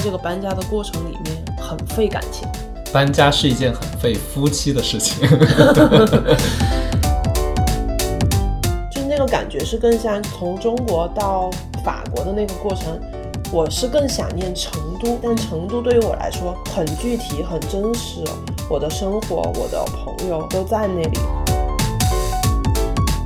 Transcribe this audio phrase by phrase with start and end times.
[0.00, 2.48] 这个搬家的过程里面很费感情。
[2.92, 5.28] 搬家是一件很费夫妻的事情。
[8.90, 11.50] 就那个感觉是更像从中国到
[11.84, 12.98] 法国的那个过程。
[13.50, 18.22] 我是更想念成都，但成都对于我来说很具体、很真实。
[18.68, 21.18] 我的生活、我的朋友都在那里。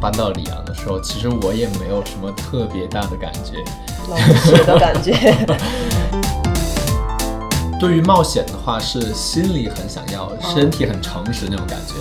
[0.01, 3.65] 搬到里昂的时候，其实我也没有什么特别大的感觉，
[4.09, 5.13] 冷血的感觉。
[7.83, 11.95] 对于冒险的话，是心里很想要，身体很诚实那种感觉。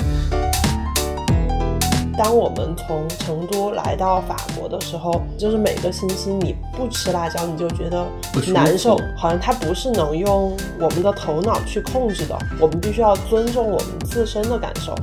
[2.16, 8.06] 当我们从成都来到法国的时候，就是每个星期你不吃辣椒，你就觉得
[8.54, 14.94] 难受，好像它不是能用我们的头脑去控制的，我们必须要尊重我们自身的感受。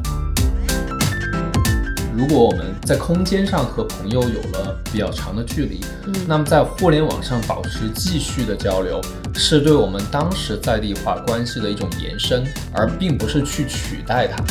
[2.18, 5.80] 如果我们在空间上和朋友有了比较长的距离，
[6.26, 9.00] 那么在互联网上保持继续的交流，
[9.34, 14.42] 是对我们当时在地化关系的一种延伸，而并不是去取代它。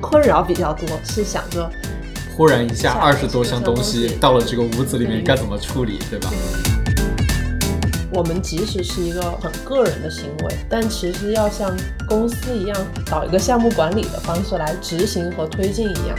[0.00, 1.70] 困扰比较多，是想着
[2.34, 6.30] 忽然一下二十多箱东西到了这个屋子里面该怎么处理，对吧？
[8.12, 11.76] 我们即使是一个很个人的行为，但其实要像
[12.08, 16.16] 公司一样，找一个项目管理的方式来执行和推进一样。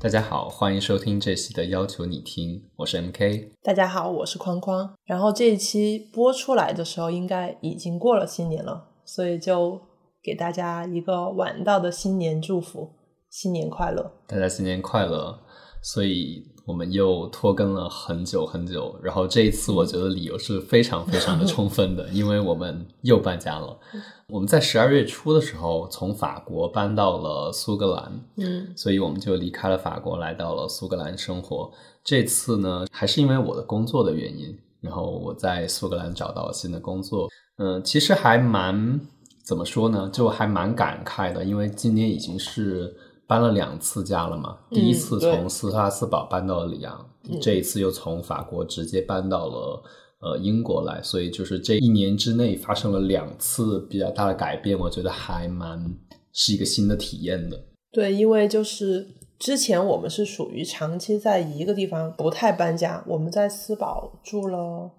[0.00, 3.50] 大家好，欢迎收听这期的要求你听，我是 MK。
[3.62, 4.92] 大家好，我是框框。
[5.04, 9.80] 然后这一期播出来的时候，应该已经过了新年了，所以就
[10.20, 12.90] 给大家一个晚到的新年祝福。
[13.30, 14.12] 新年快乐！
[14.26, 15.38] 大家新年快乐！
[15.80, 23.78] 所以我们又拖更了很久很久，然后这一次我觉得理由是非常非常的充分的， 因为我们又搬家了。
[24.26, 31.70] 我们在十二月初的时候从法国搬到了苏格兰，嗯，所以我们就离开了法国，来到了苏格兰生活。
[32.02, 37.28] 这次呢，还是因为我的工作的原因，然后我在苏格兰找到了新的工作。
[37.58, 39.00] 嗯，其实还蛮
[39.44, 42.92] 怎么说呢，就还蛮感慨的，因为今年已经是。
[43.30, 44.58] 搬了两次家了嘛？
[44.70, 47.08] 第一次从斯特拉斯堡搬到了里昂，
[47.40, 49.82] 这一次又从法国直接搬到了
[50.20, 55.96] 呃英国来，所以就是这一年之内发生了两次比较大的改变，我觉得还蛮
[56.32, 57.56] 是一个新的体验的。
[57.92, 59.06] 对，因为就是
[59.38, 64.90] 之前我们是属于长期在一个地方不太搬家，我们在斯堡住了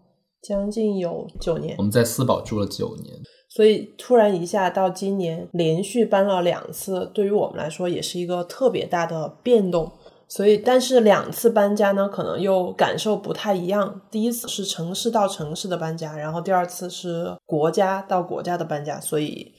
[0.42, 3.14] 将近有九年，我们在斯堡住了九年。
[3.54, 9.92] 所以突然一下到今年连续搬了两次，对于我们来说也是一个特别大的变动。
[10.30, 14.00] 所以，但是两次搬家呢，可能又感受不太一样。
[14.10, 19.52] 第一次是城市到城市的搬家，然后第二次是国家到国家的搬家，所以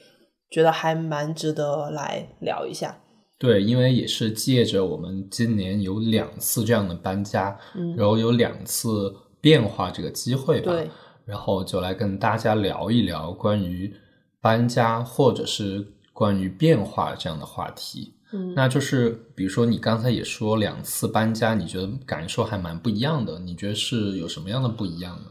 [0.49, 2.99] 觉得还蛮值得来聊一下。
[3.39, 10.73] 对，因为也是借着我们今年有两次这样的搬家，嗯，然后有两次变化这个机会吧。
[10.73, 10.89] 对。
[11.25, 13.95] 然后就来跟大家聊一聊关于
[14.41, 18.15] 搬家或者是关于变化这样的话题。
[18.33, 23.39] 嗯，那就是比如说你刚才也说两次搬家，你觉得感受还蛮不一样的。
[23.39, 25.27] 你觉得是有什么样的不一样呢？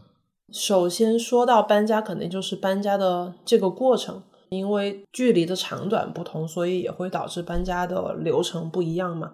[0.54, 9.32] 首先说到搬家，肯定就是搬家的这个过程，因为距离的长短不同，所以也会导致搬家的流程不一样嘛。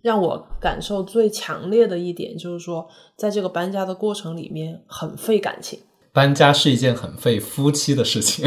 [0.00, 5.78] 让我感受最强烈的一点就是说，在这个搬家的过程里面很费感情。
[6.12, 8.44] 搬家是一件很费夫妻的事情。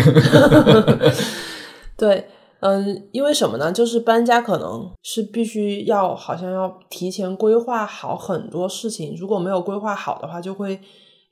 [1.98, 2.28] 对，
[2.60, 3.72] 嗯，因为什么呢？
[3.72, 10.80] 就是搬家可能是必须要好像要提前规划好很多事情，如果没有规划好的话，就会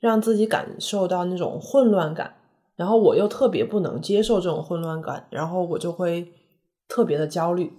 [0.00, 2.34] 让自己感受到那种混乱感。
[2.76, 6.32] 然后我又特别不能接受这种混乱感，然后我就会
[6.88, 7.72] 特别的焦虑。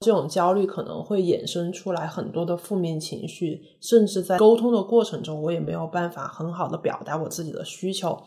[0.00, 8.18] 这种焦虑可能会衍生出来很多的负面情绪，甚至在沟通的过程中，我也没有办法很好的表达我自己的需求。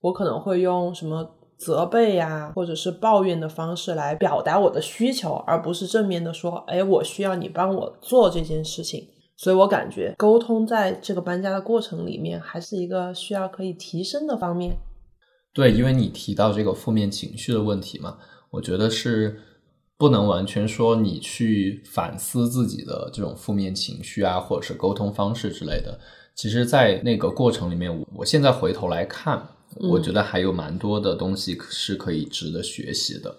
[0.00, 1.28] 我可能会用什么
[1.58, 14.76] 责备呀，或者是抱怨的方式来表达我的需求，而不是正面的说：“哎，我需要你帮我做这件事情。”所以我感觉沟通在这个搬家的过程里面，还是一个需要可以提升的方面。
[15.52, 18.18] 对，因为你提到这个负面情绪的问题嘛，
[18.52, 19.40] 我觉得是。
[19.98, 25.98] 不能完全说你去反思自己的这种负面情绪啊，或者是沟通方式之类的。
[26.36, 33.36] 其实，在那个过程里面，我现在回头来看，我觉得还有蛮多的东西是可以值得学习的。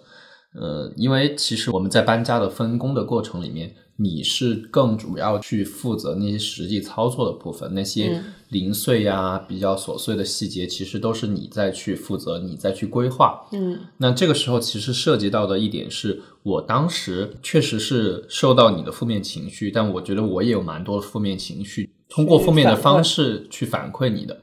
[0.54, 13.46] 呃，因为其实我们在搬家的分工的过程里面，你是更主要去负责那些实际操作的部分，那些零碎呀、比较琐碎的细节，其实都是你在去负责，你在去规划。
[13.52, 24.36] 嗯那这个时候其实涉及到的一点是，我当时确实是受到你的负面情绪，但我觉得我也有蛮多的负面情绪，通过负面的方式去反馈你的。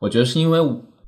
[0.00, 0.58] 我觉得是因为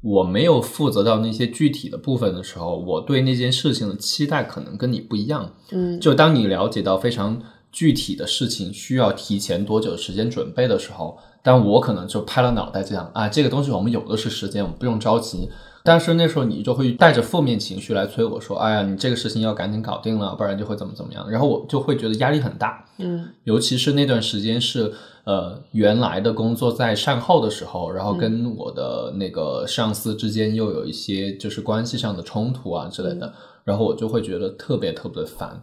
[0.00, 5.52] 我没有负责到那些具体的部分的时候，我对那件事情的期待可能跟你不一样。
[5.72, 7.40] 嗯就当你了解到非常
[7.72, 15.48] 具体的事情需要提前多久时间准备的时候，但我可能就拍了脑袋这样啊，这个东西我们有的是时间，我们不用着急。
[15.86, 22.84] 但是那时候你就会带着负面情绪来催我说：“哎呀，你这个事情要赶紧搞定了，不然就会怎么怎么样。”然后我就会觉得压力很大。
[22.98, 24.92] 嗯尤其是那段时间是
[25.24, 33.32] 呃原来的工作在善后的时候，然后跟我的那个上司之间又有一些就是关系上的冲突啊之类的，
[33.64, 35.62] 然后我就会觉得特别特别的烦。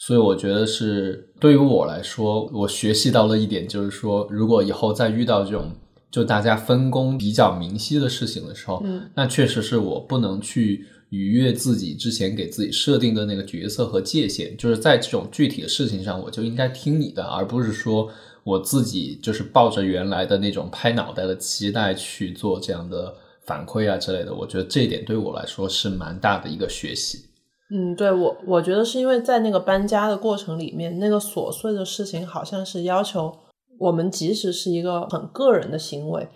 [0.00, 5.72] 所以我觉得是对于我来说，我学习到了一点，就是说，如果以后再遇到这种
[6.10, 18.10] 就大家分工比较明晰的事情的时候，嗯那确实是我不能去逾越自己之前给自己设定的那个角色和界限，就是在这种具体的事情上，我就应该听你的，而不是说
[18.44, 23.14] 我自己就是抱着原来的那种拍脑袋的期待去做这样的
[23.44, 24.34] 反馈啊之类的。
[24.34, 27.26] 我觉得这一点对我来说是蛮大的一个学习。
[27.70, 33.34] 嗯，对我我觉得是因为在那个搬家的过程里面，那个琐碎的事情好像是要求
[33.78, 36.28] 我们，即使是一个很个人的行为，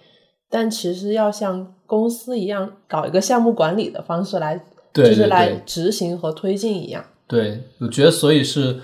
[0.48, 4.56] 但其实要像公司一样搞一个项目管理的方式来，
[4.92, 7.04] 对对就是来执行和推进一样。
[7.26, 8.80] 对，我觉得所以是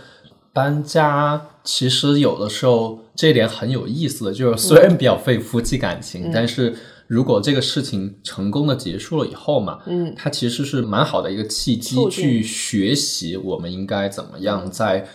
[0.53, 6.75] 搬家，其实有的时候这一点很有意思的，就是虽然比较费夫妻感情，但是
[7.07, 15.07] 如果这个事情成功的结束了以后嘛，嗯它其实是蛮好的一个契机去学习我们应该怎么样在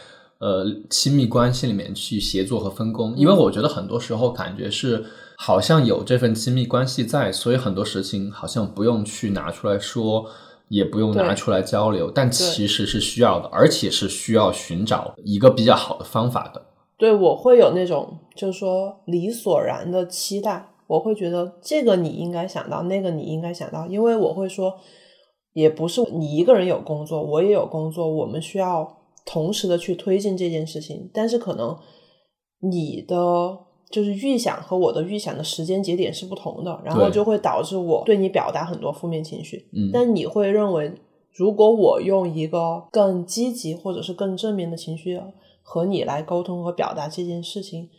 [0.44, 3.16] 呃亲密关系里面去协作和分工。
[3.16, 5.04] 因为我觉得很多时候感觉是
[5.38, 10.26] 好像有这份亲密关系在，所以很多事情好像不用去拿出来说。
[10.70, 16.60] 也不用拿出来交流，但其实是需要的，而且是需要寻找一个比较好的方法的。
[16.98, 24.74] 对我会有那种就是说理所然的期待，我会觉得这个你应该想到，那个你应该想到，因为我会说，
[25.54, 31.78] 也不是你一个人有工作，我也有工作，我们需要同时的去推进这件事情，但是可能
[32.60, 33.16] 你的
[33.92, 40.92] 就是预想和我的预想的时间节点是不同的，然后就会导致我对你表达很多负面情绪，嗯，但你会认为，
[41.32, 45.22] 如果我用一个更积极或者是更正面的情绪
[45.62, 47.90] 和你来沟通和表达这件事情，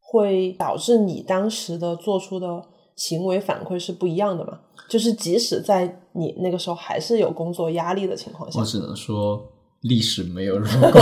[0.00, 2.62] 会导致你当时的做出的
[2.96, 4.60] 行为反馈是不一样的嘛？
[4.88, 8.60] 就是即使在你那个时候还是有工作压力的情况下。
[8.60, 9.42] 我，只能说
[9.84, 11.00] 历史没有如果，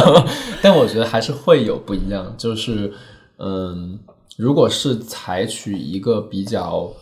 [0.62, 2.34] 但我觉得还是会有不一样。
[2.36, 2.92] 就是，
[3.38, 3.98] 嗯，
[4.36, 6.92] 如果是采取一个比较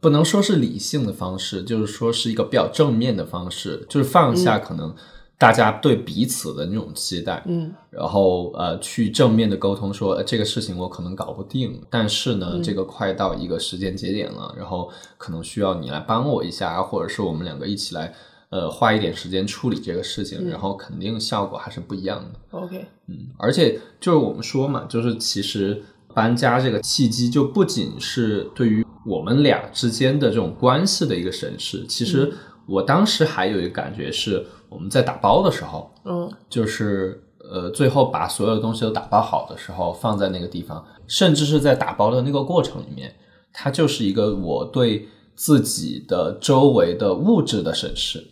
[0.00, 4.92] 不能说是理性的方式，就是说是一个比较正面的方式，就是放下可能
[5.38, 18.12] 大家对彼此的那种期待，嗯然后呃，去正面的沟通说、呃这个事情我可能搞不定，但是呢，嗯这个快到一个时间节点了，然后可能需要你来帮我一下，或者是我们两个一起来
[18.54, 20.48] 呃花一点时间处理这个事情，嗯。
[20.48, 22.58] 然后肯定效果还是不一样的。
[22.58, 25.82] ，OK，嗯，而且就是我们说嘛，就是其实
[26.14, 32.32] 搬家这个契机，就不仅是对于我们俩之间的这种关系的一个审视，其实
[32.66, 36.30] 我当时还有一个感觉是，我们在打包的时候，嗯。
[36.48, 37.20] 就是
[37.50, 43.12] 呃，最后把所有的东西都打包好的时候，放在那个地方，甚至是在打包的那个过程里面，
[43.52, 48.24] 它就是一个我对自己的周围的物质的审视，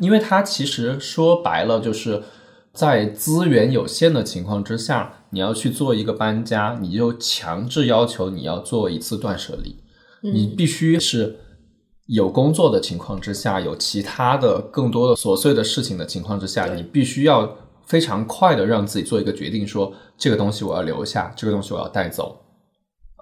[0.00, 2.22] 因为它其实说白了就是
[2.72, 9.76] 在资源有限的情况之下，你要去做一个搬家，你就强制要求你要做一次断舍离，
[10.22, 11.40] 你必须是。
[12.08, 22.34] 有工作的情况之下，有其他的更多的琐碎的事情的情况之下，你必须要非常快的让自己做一个决定说，这个东西我要留下，这个东西我要带走。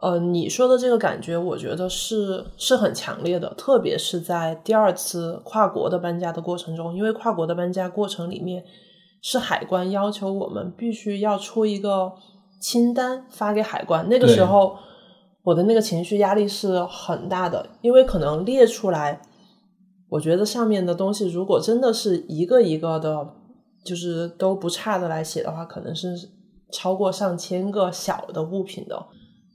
[0.02, 8.62] 呃，你说的这个感觉，我觉得是是很强烈的，特别是在第二次跨国的搬家的过程中，因为跨国的搬家过程里面
[9.22, 12.12] 是海关要求我们必须要出一个
[12.60, 14.76] 清单发给海关，那个时候
[15.42, 19.22] 我的那个情绪压力是很大的，因为可能列出来，
[20.10, 23.26] 我觉得上面的东西如果真的是一个一个的，
[23.82, 26.14] 就是都不差的来写的话，可能是
[26.70, 29.06] 超过上千个小的物品的。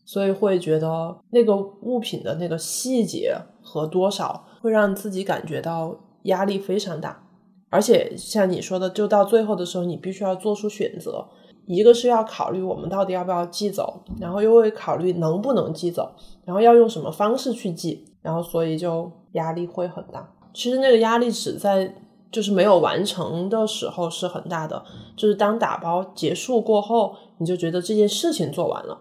[0.03, 7.23] 所以会觉得那个物品的那个细节和多少，会让自己感觉到压力非常大。
[7.69, 11.25] 而且像你说的，就到最后的时候，你必须要做出选择，
[11.65, 16.11] 一个是要考虑我们到底要不要寄走，然后又会考虑能不能寄走，
[16.43, 20.29] 然后要用什么方式去寄，然后所以就压力会很大。
[20.53, 21.95] 其实那个压力只在
[22.29, 24.83] 就是没有完成的时候是很大的，
[25.15, 28.99] 就是当打包结束过后，你就觉得这件事情做完了，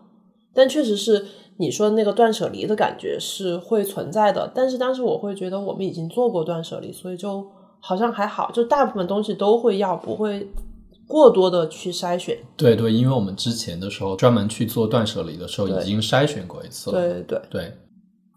[0.55, 1.27] 但确实是。
[1.57, 7.47] 你说的那个断舍离的感觉是会存在的，但是当时我会觉得我们已经做过断舍离，所以就
[7.81, 10.49] 好像还好，就大部分东西都会要，不会
[11.07, 12.35] 过多的去筛选。
[12.57, 16.99] 对对，因为我们之前的时候专门去做断舍离的时候，已经筛选过一次了。
[16.99, 17.75] 对对对，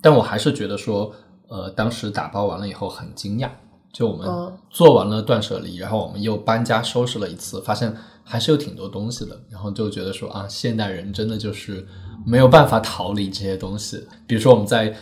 [0.01, 1.09] 但我还是觉得说，
[1.47, 3.47] 呃，当时打包完了以后很惊讶，
[3.93, 4.27] 就我们
[4.69, 11.85] 做完了断舍离，然后我们又搬家收拾了一次，发现还是有挺多东西的，然后就觉得说啊，现代人真的就是。
[12.25, 14.95] 没有办法逃离这些东西，比如说我们在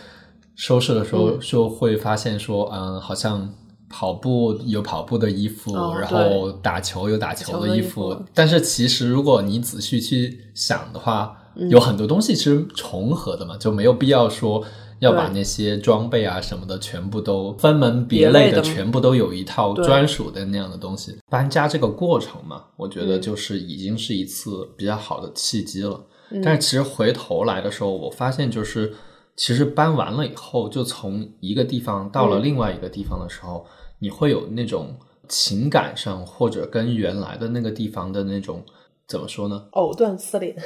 [0.56, 3.48] 收拾的时候就会发现说，嗯，好像
[3.88, 11.36] 跑步有跑步的衣服，然后打球有打球的衣服，但是其实如果你仔细去想的话，
[11.70, 14.60] 有很多东西其实重合的嘛，就没有必要说
[15.02, 21.18] 要把那些装备啊什么的全部都分门别类的，全部都有一套专属的那样的东西。
[21.28, 26.00] 搬家这个过程嘛，我觉得就是已经是一次比较好的契机了。
[26.42, 28.94] 但是其实回头来的时候，我发现就是
[29.36, 33.66] 其实搬完了以后，就从一个地方到了另外一个地方的时候，
[33.98, 34.94] 你会有那种
[35.28, 38.64] 情感上或者跟原来的那个地方的那种
[39.08, 39.66] 怎么说呢？
[39.72, 40.56] 藕断丝连。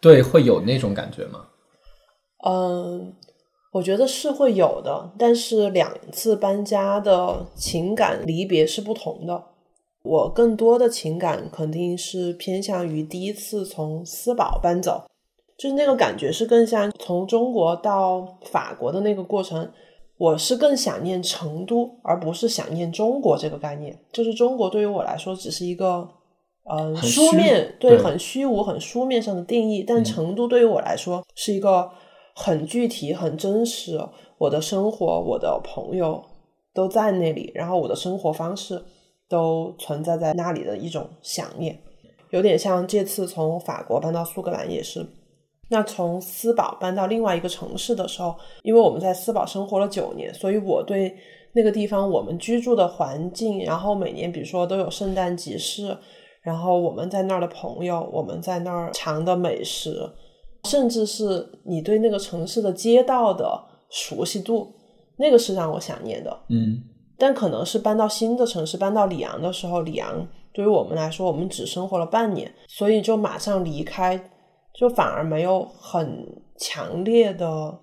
[0.00, 1.44] 对，会有那种感觉吗？
[2.44, 3.14] 嗯，
[3.72, 9.42] 我觉得是会有的，但是两次搬家的情感离别是不同的。
[10.02, 15.04] 我更多的情感肯定是偏向于第一次从斯堡搬走。
[15.56, 19.70] 就是那个感觉是更像从中国到法国的那个过程，
[20.18, 23.96] 我是更想念成都，而不是想念中国这个概念。
[24.10, 26.08] 就是中国对于我来说只是一个，
[26.64, 31.88] 呃，书面对很虚无、很书面上的定义，但成都对于我来说是一个
[32.42, 34.00] 很具体、很真实。
[34.38, 36.20] 我的生活、我的朋友
[36.74, 38.82] 都在那里，然后我的生活方式
[39.28, 41.78] 都存在在那里的一种想念，
[42.30, 45.06] 有点像这次从法国搬到苏格兰也是。
[45.68, 48.34] 那从斯堡搬到另外一个城市的时候，
[48.64, 51.16] 因为我们在斯堡生活了九年，所以我对
[51.52, 55.96] 那个地方我们居住的环境，然后每年比如说都有圣诞集市，
[56.42, 60.10] 然后我们在那儿的朋友，我们在那儿尝的美食，
[60.68, 64.72] 甚至是你对那个城市的街道的熟悉度，
[65.16, 66.36] 那个是让我想念的。
[66.48, 66.82] 嗯，
[67.18, 74.28] 但可能是搬到新的城市，搬到里昂的时候，里昂对于我们来说，我们只生活了半年，所以就马上离开。
[74.74, 76.26] 就反而没有很
[76.58, 77.78] 强烈的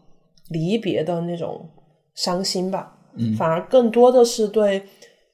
[0.50, 1.70] 离别的那种
[2.16, 4.84] 伤心吧，嗯，反而更多的是对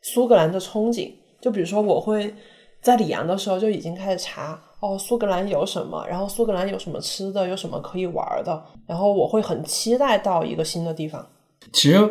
[0.02, 1.14] 苏格兰的憧憬。
[1.40, 2.36] 就比如说，我会
[2.82, 11.26] 在里昂的时候就已经开始查哦，苏格兰有什么，然后苏格兰有什么吃的，有什么可以玩的，然后我会很期待到一个新的地方。
[11.74, 12.10] 其实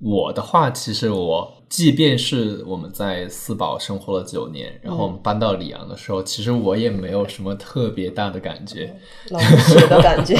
[0.00, 1.52] 我的话，其实我。
[1.68, 8.96] 即便是我们在四宝生活了九年，然后我们搬到里昂的时候，其实我也没有什么特别大的感觉，
[9.28, 10.34] 老实的感觉。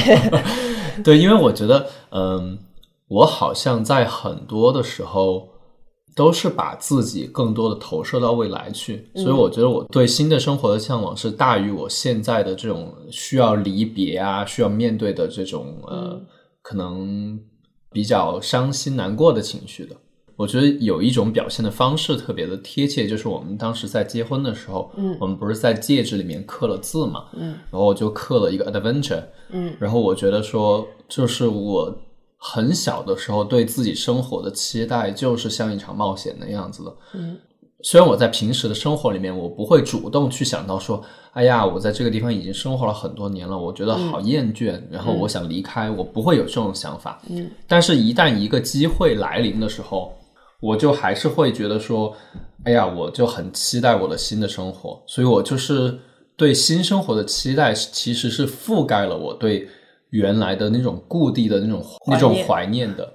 [1.05, 2.57] 对，因为我觉得，嗯，
[3.07, 5.47] 我好像在很多的时候
[6.19, 16.21] 都是把自己更多的投射到未来去，所以我觉得我对新的生活的向往是大于我现在的这种需要离别啊，需要面对的这种呃，
[16.61, 17.39] 可能
[17.93, 19.95] 比较伤心难过的情绪的。
[20.35, 31.97] 我觉得有一种表现的方式特别的贴切，就是我们当时在结婚的时候，嗯，我们不是在戒指里面刻了字嘛，嗯，然后我就刻了一个 adventure，嗯，然后我觉得说，就是我
[32.39, 37.37] 很小的时候对自己生活的期待，就是像一场冒险那样子的，嗯，
[37.83, 41.03] 虽然我在平时的生活里面，我不会主动去想到说，
[41.33, 50.11] 哎呀，我在这个地方已经生活了很多年了，我觉得好厌倦，然后我想离开，我不会有这种想法，嗯，但是一旦一个机会来临的时候。
[50.61, 52.13] 我就还是会觉得说，
[52.65, 55.97] 哎呀，我就很期待我的新的生活，所以我就是
[56.35, 59.65] 对新生活的期待，其实是覆盖了我对
[60.09, 63.13] 原来的那种故地的那种那种怀念的。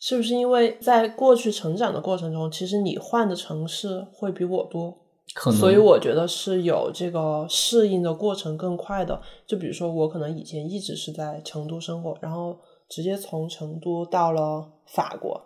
[0.00, 4.94] 是不是因为在过去成长的过程中，其实你换的城市会比我多，
[5.34, 9.20] 可能，所以我觉得是有这个适应的过程更快的。
[9.46, 12.56] 就比如说，我可能以前一直是在成都生活，然后
[12.88, 15.40] 直接从成都到了法国。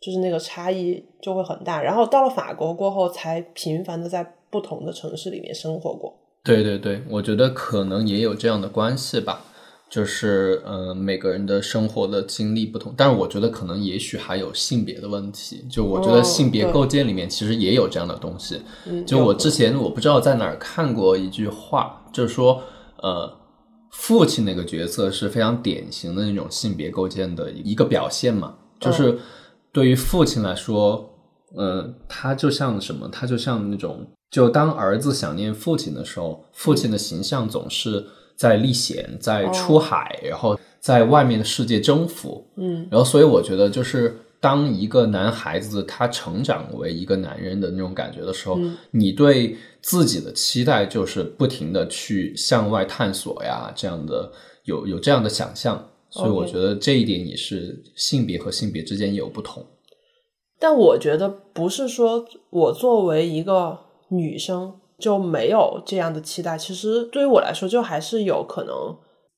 [0.00, 6.12] 就是那个差异就会很大，然后到了法国过后，才频繁的在不同的城市里面生活过。
[6.42, 9.44] 对对对，我觉得可能也有这样的关系吧。
[9.92, 15.62] 就是呃每个人的生活的经历不同，但是我觉得可能也许还有性别的问题。
[15.68, 18.62] 就我觉得性别构建里面其实也有这样的东西。
[19.06, 22.62] 就我之前我不知道在哪儿看过一句话，就是说
[23.02, 23.30] 呃
[23.90, 29.18] 父亲那个角色是非常典型的那种性别构建的一个表现嘛，就是
[29.70, 31.10] 对于父亲来说。
[31.54, 33.06] 嗯，他就像什么？
[33.08, 38.02] 他就像那种，就当儿子想念父亲的时候，父亲的形象总是
[38.42, 42.44] 在历险，在出海，然后在外面的世界征服。
[42.56, 48.58] 嗯，然后所以我觉得，就是当一个男孩子他成长为一个男人的那种感觉的时候，
[48.90, 54.32] 你对自己的期待就是不停的去向外探索呀，这样的
[54.64, 55.88] 有有这样的想象。
[56.10, 59.64] 所以我觉得这一点也是性别和性别之间也有不同。
[60.58, 66.56] 但我觉得不是说我作为一个女生就没有这样的期待。
[66.56, 68.74] 其实对于我来说，就还是有可能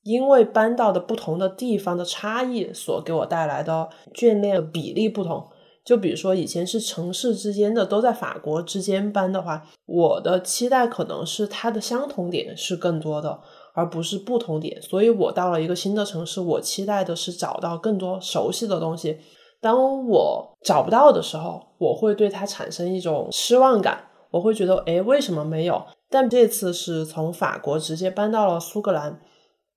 [0.02, 5.48] 因为搬到的不同的地方的差异所给我带来的眷恋比例不同。
[5.84, 13.38] 就比如说以前是城市之间的都在法国之间搬的话，我的期待可能是它的相同点是更多的，
[13.74, 14.80] 而不是不同点。
[14.80, 19.18] 所以我到了一个新的城市，我期待的是找到更多熟悉的东西。
[19.60, 24.08] 当我找不到的时候，我会对它产生一种失望感。
[24.34, 25.80] 我会觉得，哎，为什么没有？
[26.10, 29.20] 但这次是从法国直接搬到了苏格兰，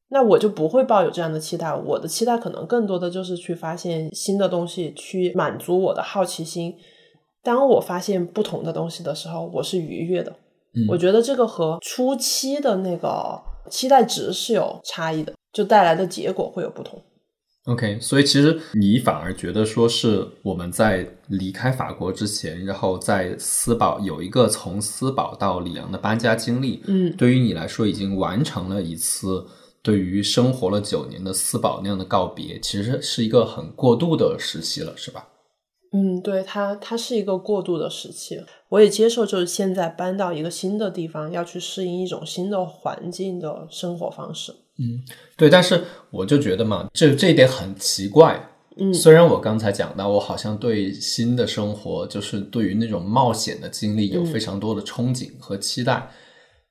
[0.10, 1.72] 那我就不会抱有这样的期待。
[1.76, 6.74] 我的期待可能更多的就是去发现新的东西，去满足我的好奇心。
[7.44, 10.36] 当我发现不同的东西的时候，我是愉悦的。
[10.90, 17.00] 我觉得这个和初期的那个期待值是有差异的，就带来的结果会有不同。
[17.68, 29.46] OK，所以其实你反而觉得说是我们在离开法国之前，然后在斯堡有一个从斯堡到里昂的搬家经历，嗯，对于你来说已经完成了一次
[29.82, 35.28] 对于生活了九年的斯堡那样的告别，其实是一个很过渡的时期了，是吧？
[35.92, 44.54] 嗯，对，它它是一个过渡的时期，我也接受，就是现在搬到一个新的地方，要去适应一种新的环境的生活方式。
[44.80, 45.02] 嗯，
[45.36, 48.40] 对，但是我就觉得嘛，这这一点很奇怪。
[48.80, 56.08] 嗯，虽然我刚才讲到，我好像对新的生活，就是对于那种冒险的经历有非常多的憧憬和期待，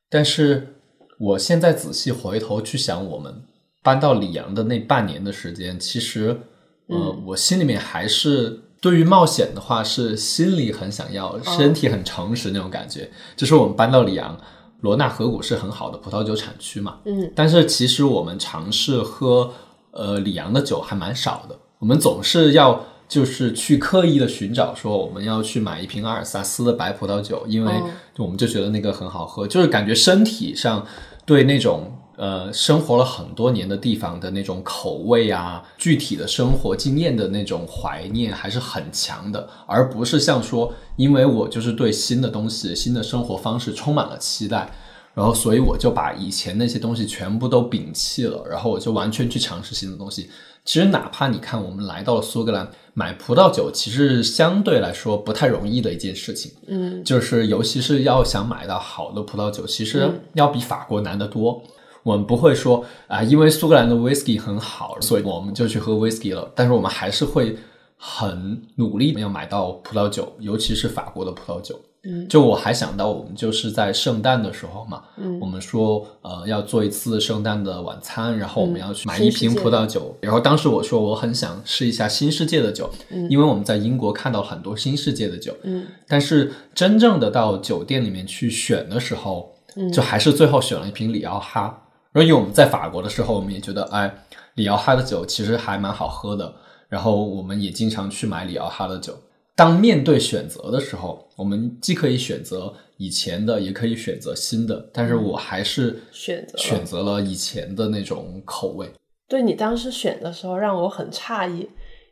[0.09, 0.77] 但是
[1.19, 3.35] 我现在仔细回头去想，我们
[3.83, 6.39] 搬到里昂的那半年的时间，其实，
[6.87, 13.11] 呃，我心里面还是对于冒险的话，是心里很想要，身体很诚实那种感觉。
[13.35, 14.41] 就是我们搬到里昂。
[14.81, 19.51] 罗纳河谷是很好的葡萄酒产区嘛，嗯，但是其实我们尝试喝
[19.91, 21.57] 呃里昂的酒还蛮少的。
[21.79, 27.73] 我们总是要就是去刻意的寻找说我们要去买一瓶阿尔萨斯的白葡萄酒，因为
[28.19, 30.85] 我们就觉得那个很好喝，就是感觉身体上
[31.25, 40.73] 对那种呃生活了很多年的地方的那种口味啊，具体的生活经验的那种怀念还是很强的，而不是像说。
[40.97, 44.67] 因为我就是对新的东西、新的生活方式充满了期待，
[45.13, 50.31] 然后所以我就把以前那些东西全部都摒弃了，然后我就完全去尝试新的东西。
[50.65, 56.51] 其实哪怕你看，我们来到了苏格兰买葡萄酒，其实相对来说不太容易的一件事情。
[56.67, 61.63] 嗯，就是尤其是要想买到好的葡萄酒，其实要比法国难得多。
[62.07, 66.51] 我们不会说啊，因为苏格兰的 whisky 很好，所以我们就去喝 whisky 了。
[66.55, 67.57] 但是我们还是会。
[67.99, 71.81] 很努力要买到葡萄酒，尤其是法国的葡萄酒。
[72.05, 80.15] 嗯，就我还想到，我们就是在圣诞的时候嘛，嗯，我们说呃要做一次圣诞的晚餐，然后我们要去买一瓶葡萄酒。
[80.21, 91.83] 然后当时我说我很想试一下新世界的酒，嗯，因为我们在英国看到很多新世界的酒，嗯，但是真正的到酒店里面去选的时候，嗯，就还是最后选了一瓶里奥哈。
[92.17, 94.11] 然后因为我们在法国的时候，我们也觉得哎，
[94.55, 96.51] 里奥哈的酒其实还蛮好喝的。
[96.89, 99.15] 然后我们也经常去买里奥哈的酒。
[99.55, 104.89] 当面对选择的时候，我们既可以选择以前的，也可以选择新的。
[104.95, 108.91] 但是我还是选择选择了以前的那种口味。
[109.29, 111.69] 对你当时选的时候，让我很诧异，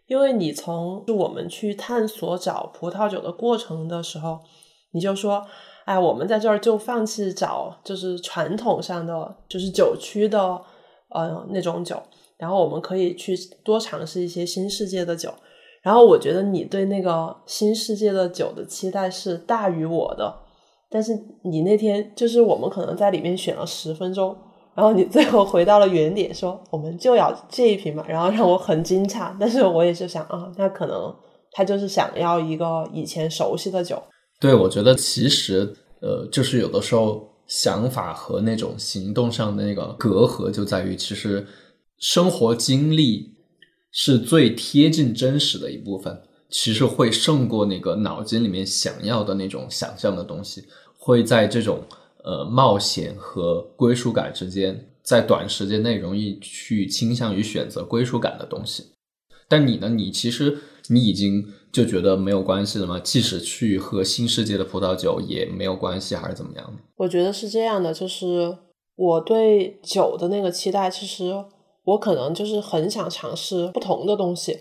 [0.06, 4.40] 因为你从我们去探索找葡萄酒的过程的时候，
[4.90, 5.46] 你就说
[5.85, 10.61] ：“哎，我们在这儿就放弃找就是传统上的就是酒区的
[11.11, 12.01] 呃那种酒。”
[12.37, 15.33] 然后我们可以去多尝试一些新世界的酒，
[15.83, 20.35] 然后我觉得你对那个新世界的酒的期待是大于我的，
[20.90, 24.37] 但是你那天就是我们可能在里面选了十分钟，
[24.75, 31.14] 然后你最后回到了原点，说我们就要这一瓶嘛，然后让我很惊诧，但是我也是想啊，那可能
[31.53, 34.03] 他就是想要一个以前熟悉的酒。
[34.44, 41.46] 对，我觉得其实呃，就是有的时候想法和那种行动上的那个隔阂就在于其实。
[41.98, 43.33] 生活经历
[43.90, 50.64] 是最贴近真实的一部分，其实会胜过那个脑筋里面想要的那种想象的东西，
[50.98, 51.83] 会在这种
[52.22, 58.85] 呃冒险和归属感之间，在短时间内容易去倾向于选择归属感的东西。
[59.48, 59.88] 但你呢？
[59.88, 63.00] 你其实你已经就觉得没有关系了吗？
[63.00, 66.74] 即使去喝新世界的葡萄酒也没有关系，还是怎么样的？
[66.94, 68.56] 我觉得是这样的，就是
[68.94, 71.44] 我对酒的那个期待，其实
[71.82, 74.56] 我可能就是很想尝试不同的东西。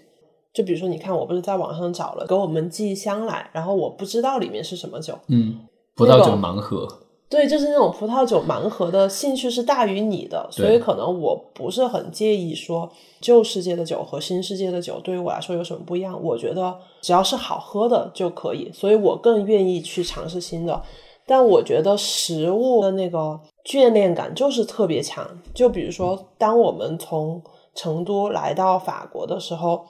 [0.55, 5.59] 就比如说，你看，我不是在网上找了给我们寄箱来，然后我不知道里面是什么酒，嗯，
[5.95, 6.87] 葡萄酒盲盒。
[7.33, 12.87] 对，就是那种葡萄酒盲盒的兴趣是大于你的，所以可能我不是很介意说
[13.19, 16.17] 旧世界的酒和新世界的酒对于我来说有什么不一样。
[16.23, 20.79] 我觉得只要是好喝的就可以，所以我更愿意去尝试新的。
[21.25, 25.27] 但我觉得食物的那个眷恋感就是特别强。
[25.55, 27.41] 就比如说，当我们从
[27.73, 29.85] 成都来到法国的时候，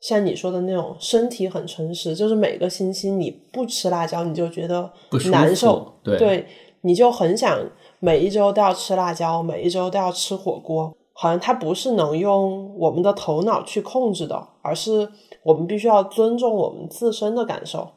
[0.00, 4.90] 像你说的那种身体很诚实，就是每个星期你不吃辣椒你就觉得
[5.30, 6.44] 难受，对。
[6.82, 7.58] 你就很想
[8.00, 15.10] 每一周都要吃辣椒，每一周都要吃火锅，好像它不是能用我们的头脑去控制的，而是
[15.42, 17.88] 我们必须要尊重我们自身的感受。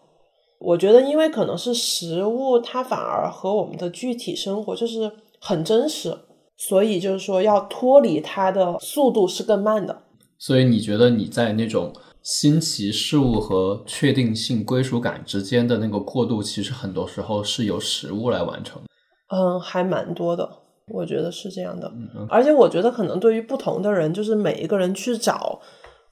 [0.60, 6.18] 我觉得，因为可能是食物，它反而和我们的具体生活就是很真实，
[6.58, 10.04] 所以就是说要脱离它的速度是更慢的。
[10.38, 11.94] 所以你觉得你在那种？
[12.24, 18.82] 新奇事物和确定性归属感之间的那个过渡，其实很多时候是由食物来完成。
[19.30, 20.48] 嗯，还蛮多的，
[20.88, 21.92] 我觉得是这样的。
[21.96, 25.60] 嗯而且我觉得可能对于不同的人，就是每一个人去找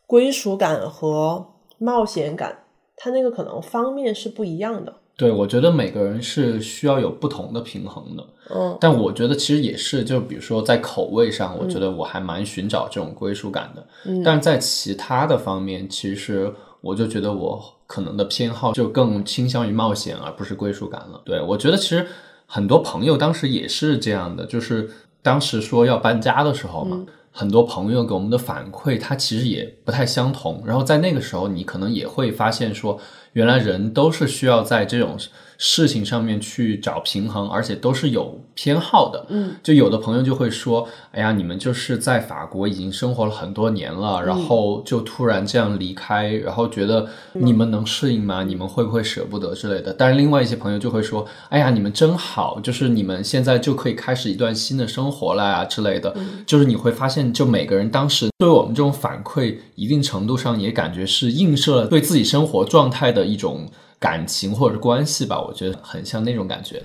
[0.07, 1.45] 归属感和
[1.77, 2.63] 冒险感，
[2.97, 4.95] 他那个可能方面是不一样的。
[5.19, 8.25] 对，我觉得每个人是需要有不同的平衡的。
[8.55, 13.85] 嗯，但我觉得其实也是，就比如说在口味上，我觉得我还蛮寻找这种归属感的。
[14.05, 21.21] 嗯，但是在其他的方面，其实我就觉得我可能的偏好就更倾向于冒险，而不是归属感了。
[21.25, 22.07] 对，我觉得其实
[22.45, 24.89] 很多朋友当时也是这样的，就是
[25.21, 26.97] 当时说要搬家的时候嘛。
[27.31, 30.63] 很多朋友给我们的反馈，它其实也不太相同。
[30.65, 32.99] 然后在那个时候，你可能也会发现说，
[33.33, 35.17] 原来人都是需要在这种。
[35.61, 39.25] 事情上面去找平衡，而且都是有偏好的。
[39.27, 48.41] 嗯，就有的朋友就会说：“哎呀，你们就是在法国已经生活了很多年了，然后就突然这样离开，然后觉得你们能适应吗？
[48.41, 56.15] 你们会不会舍不得之类的？”但是另外一些朋友就会说：“哎呀，你们真好，就是你们现在就可以开始一段新的生活了呀之类的。”
[56.47, 63.67] 就是你会发现，就每个人当时对我们这种反馈，一定程度上也感觉是映射了对自己生活状态的一种。
[63.99, 66.81] 感情或者是关系吧，我觉得很像那种感觉。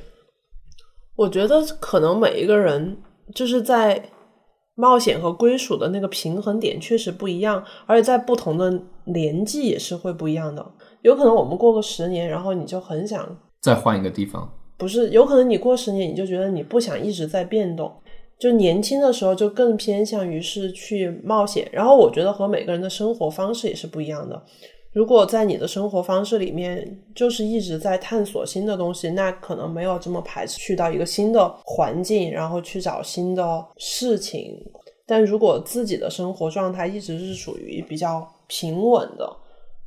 [1.17, 2.97] 我觉得可能每一个人
[3.35, 4.11] 就是在
[4.75, 10.67] 冒险和归属的那个平衡点确实不一样，而且在不同的年纪也是会不一样的。
[11.03, 14.53] 有可能我们过个十年，然后你就很想再换一个地方。
[14.77, 17.93] 不是，有可能你过十年，你就觉得你不想一直在变动。
[18.37, 24.43] 就年轻的时候就更偏向于是去冒险，然后我觉得和每个人的生活方式也是不一样的。
[24.95, 34.57] 如果在你的生活方式里面，就是一直在探索新的东西，那可能没有这么排斥去到一个新的环境，然后去找新的事情。
[35.05, 39.29] 但如果自己的生活状态一直是属于比较平稳的，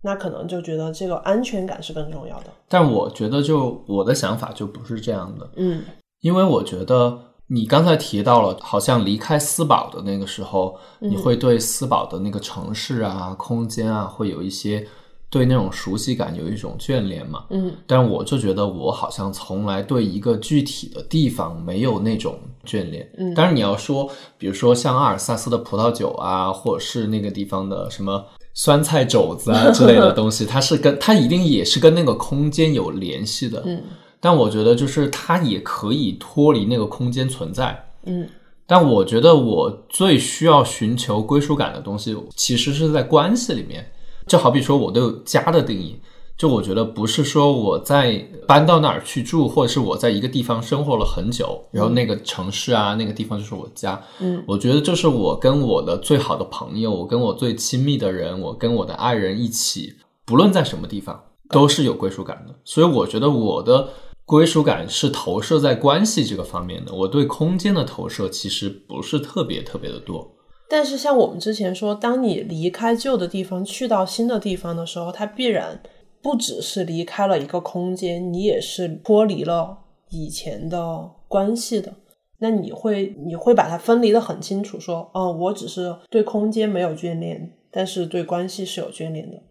[0.02, 2.48] 那可能就觉得这个安全感是更重要的。
[2.68, 5.50] 但我觉得，就我的想法就不是这样的。
[5.56, 5.84] 嗯，
[6.20, 14.88] 因为我觉得你刚才提到了，好像离开斯堡的那个时候，你会对斯堡的那个城市啊、空间啊，会有一些。
[15.30, 33.84] 对那种熟悉感有一种眷恋嘛，嗯，但我就觉得我好像从来对一个具体的地方没有那种眷恋，嗯，但是你要说，比如说像阿尔萨斯的葡萄酒啊，或者是那个地方的什么酸菜肘子啊之类的东西，它是跟它一定也是跟那个空间有联系的，嗯，
[34.20, 38.28] 但我觉得就是它也可以脱离那个空间存在，嗯，
[38.66, 43.92] 但我觉得我最需要寻求归属感的东西，其实是在关系里面。
[44.26, 45.98] 就好比说，我对家的定义，
[46.38, 54.02] 就我觉得不是说我在搬到哪儿去住，或者是我在一个地方生活了很久，然后那个城市啊，那个地方就是我家。
[54.20, 59.94] 嗯，我觉得就是我跟我的最好的朋友，我跟我最亲密的人，我跟我的爱人一起，
[60.26, 61.18] 不论在什么地方，
[61.50, 62.54] 都是有归属感的。
[62.66, 63.88] 所以我觉得我的
[64.28, 66.94] 归属感是投射在关系这个方面的。
[66.94, 70.30] 我对空间的投射其实不是特别特别的多。
[70.70, 75.82] 但是像我们之前说，当你离开旧的地方去到新的地方的时候，它必然
[76.22, 79.78] 不只是离开了一个空间，你也是脱离了
[80.10, 81.94] 以前的关系的。
[82.40, 89.42] 那你会你会把它分离的很清楚，说，哦，我只是对空间没有眷恋，但是对关系是有眷恋的。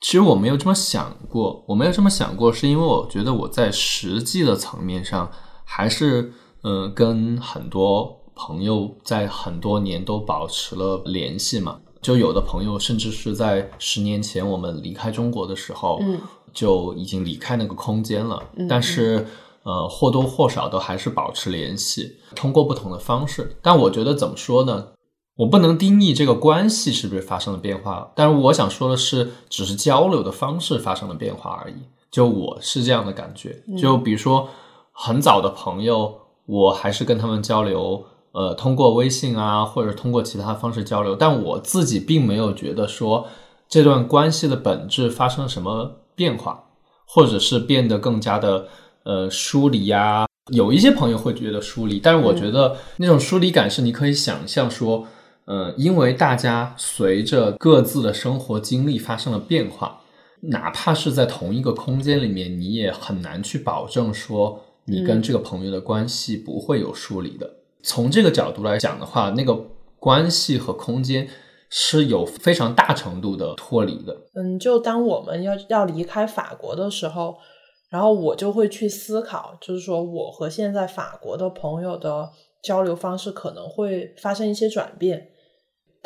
[0.00, 5.30] 其实我没有这么想过，我没有这么想过，是因为我觉得我在实际的层面上
[5.64, 6.32] 还是，
[6.62, 11.80] 嗯，跟很多朋友在很多年都保持了联系嘛。
[12.02, 16.20] 就有的朋友甚至是在十年前我们离开中国的时候，嗯，
[16.52, 18.40] 就已经离开那个空间了。
[18.54, 19.26] 嗯但是，
[19.64, 23.56] 呃，或多或少都还是保持联系，通过不同的方式。
[23.60, 24.86] 但我觉得怎么说呢？
[25.36, 31.74] 我不能定义这个关系是不是发生了变化，但是我想说的是，只是交流的方式发生了变化而已。
[32.10, 33.62] 就我是这样的感觉。
[33.76, 34.48] 就比如说，
[34.92, 36.14] 很早的朋友，
[36.46, 43.26] 我还是跟他们交流，呃，通过微信啊，或者通过其他方式交流，但我自己并没有觉得说
[43.68, 46.64] 这段关系的本质发生了什么变化，
[47.06, 48.66] 或者是变得更加的
[49.02, 55.06] 呃疏离呀、有一些朋友会觉得疏离，但是我觉得那种疏离感是你可以想象说，
[55.46, 60.00] 呃，因为大家随着各自的生活经历发生了变化，
[60.40, 67.48] 哪怕是在同一个空间里面，你也很难去保证说你跟这个朋友的关系不会有疏离的。
[67.82, 69.56] 从这个角度来讲的话，那个
[70.00, 71.28] 关系和空间
[71.70, 74.16] 是有非常大程度的脱离的。
[74.34, 77.36] 嗯，就当我们要要离开法国的时候，
[77.88, 82.28] 然后我就会去思考，就是说我和现在法国的朋友的
[82.64, 85.28] 交流方式可能会发生一些转变。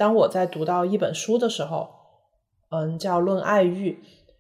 [0.01, 1.87] 当我在读到一本书的时候，
[2.71, 3.93] 嗯，叫《论爱欲》，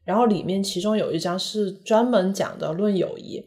[0.07, 3.44] 然后里面其中有一章是专门讲的论友谊。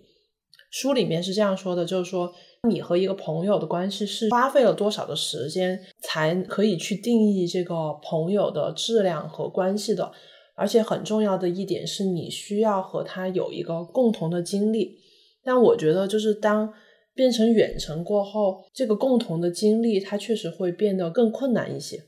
[0.70, 2.32] 书里面是这样说的，就是说
[2.70, 10.12] 你和一个朋友的关系是花费了多少的时间才可以去定义这个朋友的质量和关系的。
[10.56, 15.00] 而且很重要的一点是你需要和他有一个共同的经历。
[15.44, 16.72] 但我觉得，就是当
[17.16, 22.04] 变成远程过后，这个共同的经历它确实会变得更困难一些。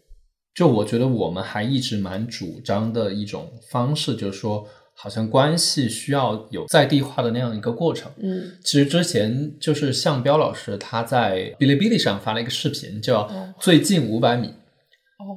[0.53, 8.09] 就我觉得我们还一直蛮主张的一种方式，就是说，好像关系需要有在地化的那样一个过程。
[8.17, 14.53] 嗯其实之前就是向彪老师他在哔哩哔哩上发了一个视频，叫哦“最近五百米”，哦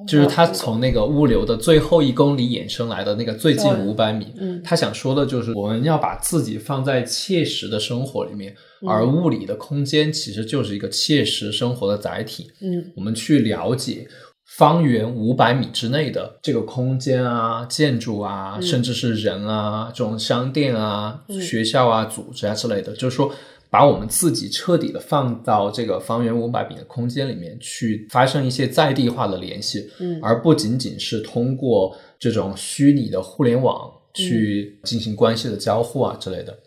[0.07, 4.33] 就是他从那个物流的最后一公里衍生来的那个最近五百米。
[4.37, 12.51] 嗯他想说的就是，我们要把自己放在切实的生活里面，嗯而物理的空间其实就是一个切实生活的载体。
[12.61, 14.09] 嗯我们去了解
[14.57, 23.33] 方圆五百米之内的这个空间啊、建筑啊，嗯甚至是人啊、这种商店啊、嗯学校啊、组织啊之类的，就是说。
[23.71, 36.59] 把我们自己彻底的放到这个方圆五百米的空间里面去，发生一些在地化的联系，嗯而不仅仅是通过这种虚拟的互联网嗯去进行关系的交互啊之类的。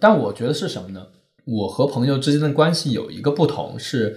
[0.00, 1.06] 但我觉得是什么呢？
[1.44, 4.16] 我和朋友之间的关系有一个不同，是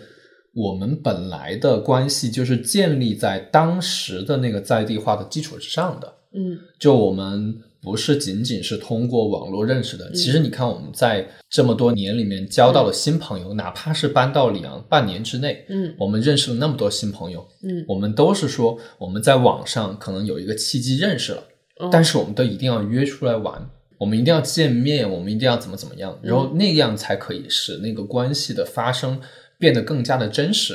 [0.53, 6.13] 我们本来的关系就是建立在当时的那个在地化的基础之上的。
[6.33, 21.43] 嗯就我们不是仅仅是通过网络认识的，其实你看我们在这么多年里面交到了新朋友，哪怕是搬到里昂半年之内，嗯我们认识了那么多新朋友，嗯我们都是说我们在网上可能有一个契机认识了，
[21.79, 23.69] 嗯，但是我们都一定要约出来玩，
[23.99, 29.21] 我们一定要见面，我们一定要怎么怎么样，然后那样才可以使那个关系的发生
[29.59, 30.73] 变得更加的真实。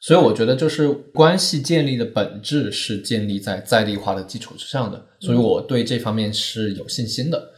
[0.00, 7.50] 所以我觉得，就是关系建立的本质是建立在在地化的基础之上的，所以我对这方面是有信心的。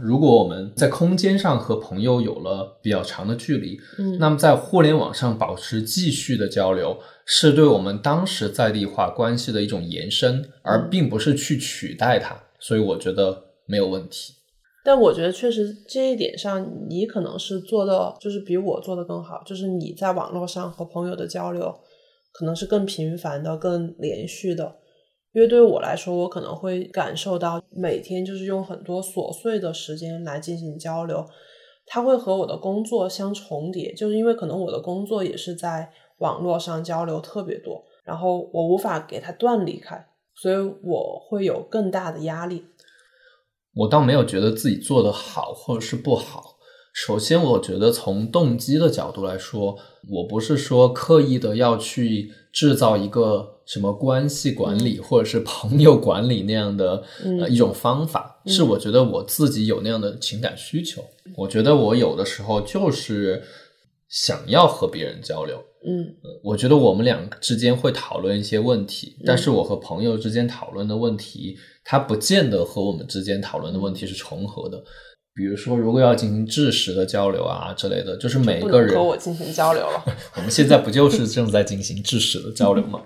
[0.00, 12.36] 如果我们在空间上和朋友有了比较长的距离，嗯那么在互联网上保持继续的交流，是对我们当时在地化关系的一种延伸，而并不是去取代它。
[12.58, 14.34] 所以我觉得没有问题。
[14.84, 21.72] 但我觉得确实这一点上，你可能是做的就是比我做的更好，就是你在网络上和朋友的交流，
[22.34, 24.76] 可能是更频繁的、更连续的。
[25.32, 31.26] 因为对于我来说，我可能会感受到每天就是用很多琐碎的时间来进行交流，
[31.86, 42.64] 它会和我的工作相重叠，就是因为可能我的工作也是在网络上交流特别多，然后我无法给它断离开，所以我会有更大的压力。
[43.74, 46.53] 我倒没有觉得自己做得好或者是不好。
[46.94, 49.76] 首先，我觉得从动机的角度来说，
[50.08, 61.02] 我不是说刻意的要去制造一个什么关系管理或者是朋友管理那样的、嗯呃一种方法，是我觉得我自己有那样的情感需求。
[61.36, 63.42] 我觉得我有的时候就是
[64.08, 74.80] 想要和别人交流，嗯我觉得我们俩之间会讨论一些问题，但是我和朋友之间讨论的问题，它不见得和我们之间讨论的问题是重合的。
[75.34, 80.04] 比如说，如果要进行知识的交流啊之类的，就是每个人和我进行交流了。
[80.36, 83.00] 我们现在不就是正在进行知识的交流吗？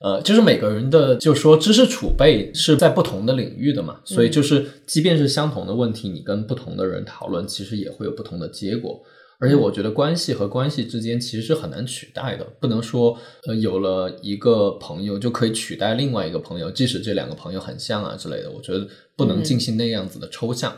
[0.00, 9.00] 呃，就是每个人的，就说知识储备是在不同的领域的嘛，所以就是即便是相同的问题，你跟不同的人讨论，其实也会有不同的结果。
[9.38, 20.76] 而且我觉得关系和关系之间其实是很难取代的，不能说呃有了一个朋友就可以取代另外一个朋友，即使这两个朋友很像啊之类的，我觉得不能进行那样子的抽象。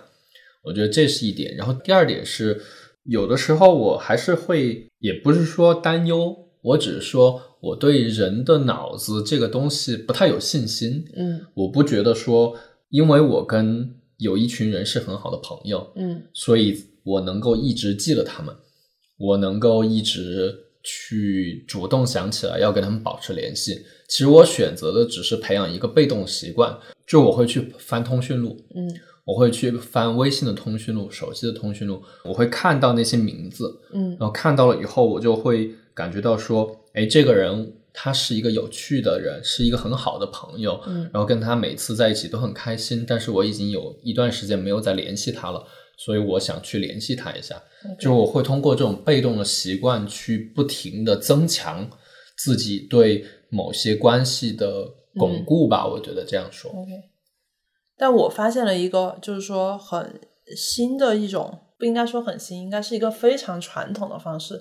[0.65, 1.55] 我觉得这是一点。
[1.55, 2.61] 然后第二点是，
[3.05, 7.43] 有的时候我还是会，也不是说担忧，我只是说。
[7.65, 12.55] 我对人的脑子这个东西不太有信心，嗯，我不觉得说，
[12.91, 18.55] 因为我跟有一群人是很好的朋友，嗯，所以我能够一直记得他们，
[19.17, 23.77] 我能够一直去主动想起来要跟他们保持联系。
[24.11, 36.81] 其实我选择的只是培养一个被动习惯，就我会去翻通讯录，嗯，我会去翻微信的通讯录、手机的通讯录，我会看到那些名字，嗯，然后看到了以后，我就会感觉到说。
[36.95, 43.05] 哎，这个人他是一个有趣的人，是一个很好的朋友，嗯，然后跟他每次在一起都很开心。
[43.05, 45.61] 但是我已经有一段时间没有再联系他了，
[45.97, 47.61] 所以我想去联系他一下。
[47.99, 51.85] 就是我会通过这种被动的习惯去不停的增强
[52.37, 55.85] 自己对某些关系的巩固吧。
[55.85, 56.71] 我觉得这样说。
[56.71, 56.93] OK，
[58.05, 60.21] 但我发现了一个，就是说很
[60.55, 64.61] 新的一种，不应该说很新，应该是一个非常传统的方式。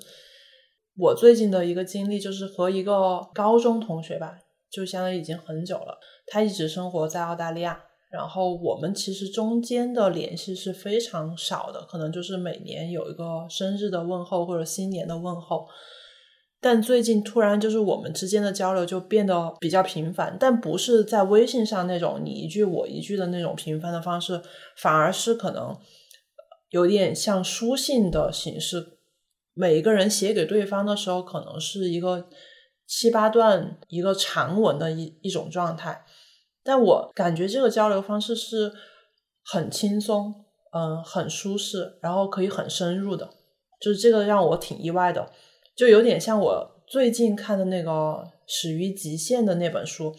[0.95, 4.37] 我最近的一个经历就是和一个高中同学吧，
[4.71, 5.99] 就相当于已经很久了。
[6.25, 15.67] 他一直生活在澳大利亚，然后我们其实中间的联系是非常少的，可能就是每年有一个生日的问候或者新年的问候。
[16.63, 24.41] 但最近突然就是我们之间的交流就变得比较频繁，但不是在微信上那种你一句我一句的那种频繁的方式，
[24.77, 25.77] 反而是可能
[26.69, 28.97] 有点像书信的形式。
[29.53, 32.29] 每一个人写给对方的时候，可能是一个
[32.87, 36.05] 七八段一个长文的一一种状态，
[36.63, 38.71] 但我感觉这个交流方式是
[39.43, 40.33] 很轻松，
[40.73, 43.29] 嗯，很舒适，然后可以很深入的，
[43.81, 45.29] 就是这个让我挺意外的，
[45.75, 47.91] 就有点像我最近看的那个
[48.45, 50.15] 《始于极限》的那本书。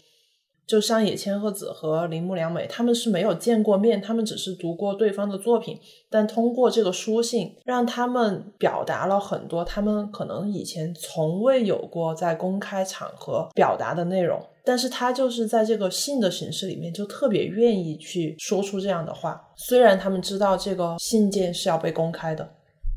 [0.67, 14.43] 就像野千鹤子和铃木良美，他们是没有见过面，他们只是读过对方的作品，但通过这个书信，让他们表达了很多他们可能以前从未有过在公开场合表达的内容。
[14.63, 19.39] 但是他就是在这个信的形式里面，就特别愿意去说出这样的话。
[19.55, 22.54] 虽然他们知道这个信件是要被公开的，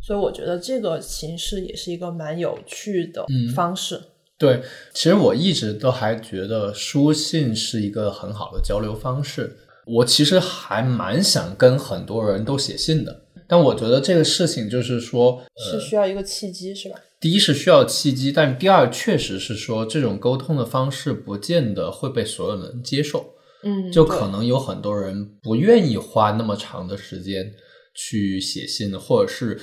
[0.08, 4.00] 所以我觉得这个形式也是一个蛮有趣的方式。
[4.38, 4.62] 对，
[4.94, 9.54] 其实我一直都还觉得书信是一个很好的交流方式。
[9.84, 16.98] 我其实还蛮想跟很多人都写信的，但我觉得这个事情就是说，是需要一个契机，是吧？
[17.20, 23.34] 第一是需要契机，但第二确实是说这种沟通的方式不见得会被所有人接受。
[23.62, 27.52] 嗯，就可能有很多人不愿意花那么长的时间
[27.94, 29.60] 去写信，或者是。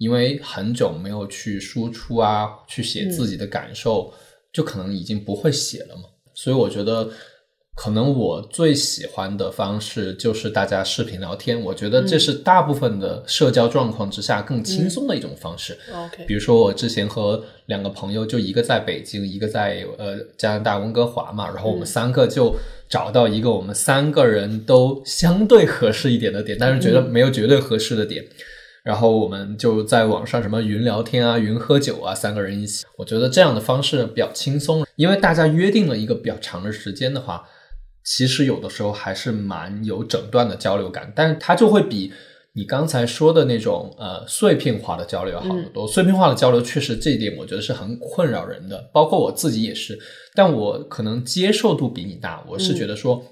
[0.00, 4.10] 因为很久没有去输出啊，去写自己的感受，
[4.50, 6.04] 就可能已经不会写了嘛。
[6.32, 7.10] 所以我觉得，
[7.76, 11.60] 可能我最喜欢的方式就是大家视频聊天。
[11.60, 15.78] 我觉得这是大部分的社交状况之下更轻松的一种方式。
[15.92, 22.56] OK，比如说我之前和两个朋友，就一个在北京，一个在呃加拿大温哥华嘛，然后我们三个就
[22.88, 28.24] 找到一个我们三个人都相对合适一点的点，但是觉得没有绝对合适的点。
[28.82, 32.86] 然后我们就在网上什么云聊天啊、云喝酒啊，三个人一起。
[32.96, 37.44] 我觉得这样的方式比较轻松，因为大家约定了一个比较长的时间的话，
[38.04, 41.12] 其实有的时候还是蛮有整段的交流感。
[41.14, 42.10] 但是它就会比
[42.54, 45.86] 你刚才说的那种呃碎片化的交流要好得多。
[45.86, 49.98] 碎片化的交流确实这一点我觉得是很困扰人的，包括我自己也是。
[50.34, 53.22] 但我可能接受度比你大，我是觉得说，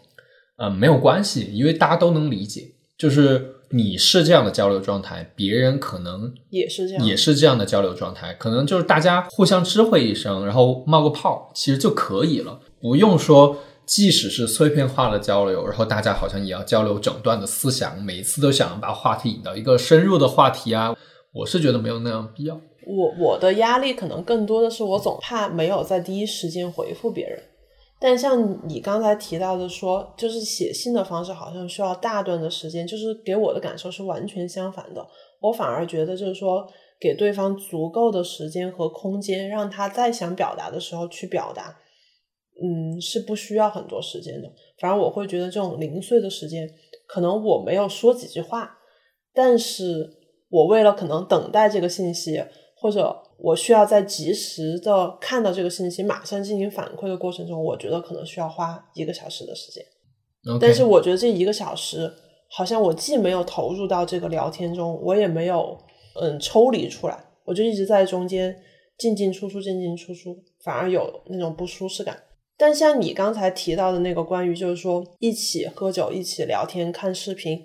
[0.59, 3.55] 呃，没有关系，因为大家都能理解，就是。
[3.71, 20.97] 你是这样的交流状态，别人可能也是这样，也是这样的交流状态，可能就是大家互相知会一声，然后冒个泡，其实就可以了，不用说，即使是碎片化的交流，然后大家好像也要交流整段的思想，每一次都想把话题引到一个深入的话题啊，
[21.33, 22.59] 我是觉得没有那样必要。
[22.87, 27.39] 我我的压力可能更多的是，我总怕没有在第一时间回复别人。
[28.01, 35.05] 但像你刚才提到的说，就是写信的方式好像需要大段的时间，就是给我的感受是完全相反的。
[35.41, 36.65] 我反而觉得就是说，
[37.01, 41.77] 给对方足够的时间和空间，让他再想表达的时候去表达，
[42.63, 44.49] 嗯，是不需要很多时间的。
[44.79, 46.69] 反而我会觉得这种零碎的时间，
[47.07, 48.79] 可能我没有说几句话，
[49.35, 50.09] 但是
[50.51, 52.45] 我为了可能等待这个信息，
[52.77, 59.85] 或者我需要在及时的看到这个信息，马上进行反馈的过程中，我觉得可能需要花一个小时的时间。
[60.61, 62.13] 但是我觉得这一个小时，
[62.51, 65.79] 好像我既没有投入到这个聊天中，我也没有
[66.21, 68.57] 嗯抽离出来，我就一直在中间
[68.99, 72.21] 进进出出，进进出出，反而有那种不舒适感。
[72.57, 77.65] 但像你刚才提到的那个关于就是说一起喝酒、一起聊天、看视频，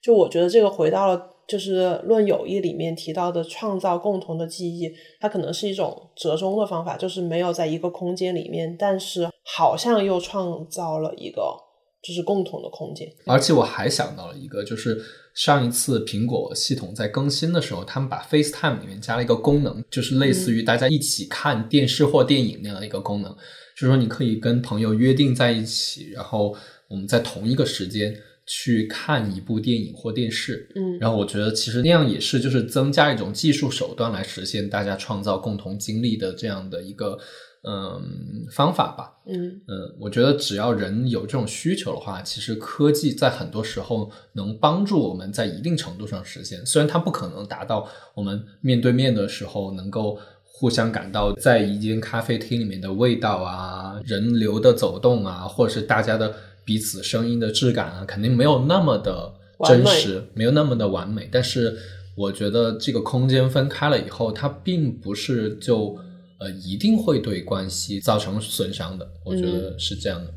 [0.00, 11.56] 就我觉得这个回到了就是《论友谊》里面提到的创造共同的记忆，它可能是一种折中的方法，就是没有在一个空间里面，但是好像又创造了一个
[12.02, 13.10] 就是共同的空间。
[13.24, 15.00] 而且我还想到了一个，就是
[15.34, 23.32] 上一次苹果系统在更新的时候，他们把 FaceTime 里面加了一个功能，就是类似于大家一起看电视或电影那样的一个功能，
[23.74, 26.54] 就是说你可以跟朋友约定在一起，然后
[26.88, 28.14] 我们在同一个时间
[28.48, 30.68] 去看一部电影或电视。
[30.74, 37.16] 嗯然后我觉得其实那样也是就是增加一种技术手段来实现大家创造共同经历的这样的一个
[37.62, 39.12] 嗯方法吧。
[39.26, 46.64] 嗯嗯，我觉得只要人有这种需求的话，其实科技在很多时候能帮助我们在一定程度上实现。
[46.64, 56.34] 虽然它不可能达到我们面对面的时候能够互相感到在一间咖啡厅里面的味道啊、人流的走动啊，或者是大家的
[56.68, 59.32] 彼此声音的质感啊，肯定没有那么的
[59.66, 61.26] 真实，没有那么的完美。
[61.32, 61.74] 但是
[62.14, 65.96] 我觉得这个空间分开了以后，它并不是就。
[66.40, 70.32] 呃，一定会对关系造成损伤的，我觉得是这样的。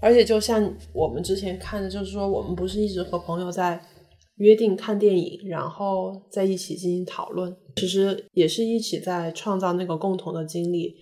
[0.00, 3.80] 而且就像我们之前看的，就是说我们不是一直和朋友在
[4.38, 10.96] 约定看电影，然后在一起进行讨论，其实也是一起在创造那个共同的经历。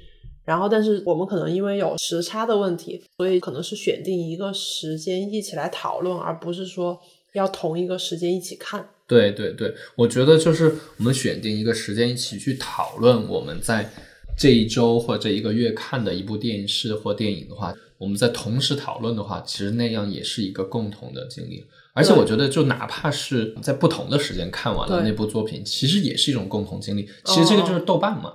[0.44, 6.98] 然后，但是我们可能因为有时差的问题，所以可能是选定一个时间一起来讨论，而不是说
[7.34, 8.88] 要同一个时间一起看。
[9.06, 13.88] 对对对，我觉得就是我们选定一个时间一起去讨论我们在
[14.36, 21.64] 这一周或者这一个月看的一部电视或电影的话，我们在同时讨论的话，其实那样也是一个共同的经历。
[21.94, 27.06] 而且我觉得，就哪怕是在不同的时间看完了那部作品，其实也是一种共同经历。
[27.26, 28.32] 其实这个就是豆瓣嘛。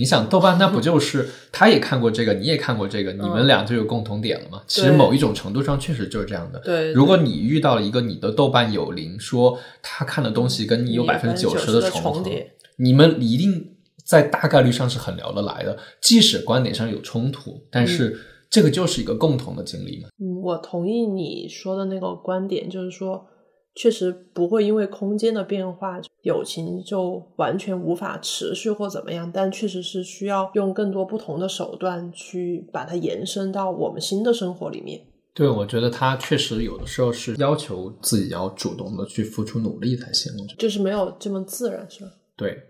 [0.00, 4.62] 你想豆瓣，那不就是他也看过这个，你也看过这个，你们俩就有共同点了嘛？
[4.66, 6.58] 其实某一种程度上确实就是这样的。
[6.60, 20.08] 对，如果你遇到了一个你的豆瓣友邻，说他看的东西跟你有百分之九十的重合，叠，你们一定在大概率上是很聊得来的，即使观点上有冲突，但是这个就是一个共同的经历嘛。
[20.18, 23.26] 嗯，我同意你说的那个观点，就是说，
[23.74, 35.00] 确实不会因为空间的变化，友情就完全无法持续或怎么样，但确实是需要用更多不同的手段去把它延伸到我们新的生活里面。
[35.32, 40.32] 对，我觉得他确实有的时候是要求自己要主动的去付出努力才行。
[40.58, 42.10] 就是没有这么自然，是吧？
[42.36, 42.64] 对，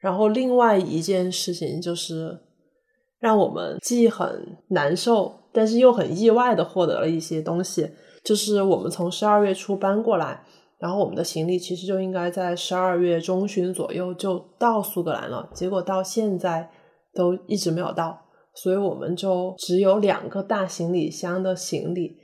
[0.00, 2.40] 然后另外一件事情就是，
[3.20, 7.88] 让我们既很难受，但是又很意外的获得了一些东西。
[8.26, 10.42] 就是我们从十二月初搬过来，
[10.80, 16.68] 然后我们的行李其实就应该在十二月中旬左右就到苏格兰了，结果到现在
[17.14, 18.20] 都一直没有到，
[18.52, 22.16] 所以我们就只有两个大行李箱的行李，